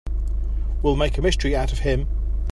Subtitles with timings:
[0.81, 2.07] We'll make a mystery out of him.